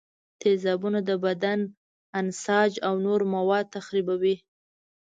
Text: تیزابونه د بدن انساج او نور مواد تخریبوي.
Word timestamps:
تیزابونه 0.41 0.99
د 1.09 1.11
بدن 1.25 1.59
انساج 2.19 2.71
او 2.87 2.93
نور 3.05 3.21
مواد 3.33 3.65
تخریبوي. 3.77 4.35